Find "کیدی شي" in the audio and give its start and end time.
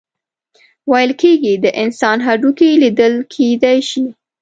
3.33-4.05